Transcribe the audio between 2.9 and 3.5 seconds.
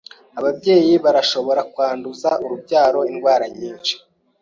indwara